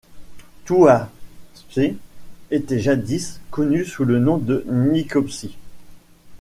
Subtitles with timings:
[0.65, 1.95] Touapsé
[2.49, 5.57] était jadis connu sous le nom de Nicopsie.